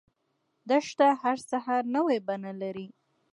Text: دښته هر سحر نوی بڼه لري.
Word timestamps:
دښته 0.69 1.07
هر 1.21 1.37
سحر 1.49 1.81
نوی 1.95 2.17
بڼه 2.27 2.51
لري. 2.61 2.87